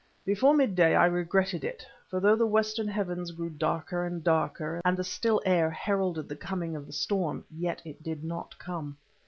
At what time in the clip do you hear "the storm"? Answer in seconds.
6.87-7.45